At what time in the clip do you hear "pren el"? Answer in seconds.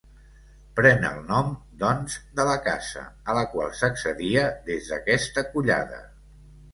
0.77-1.17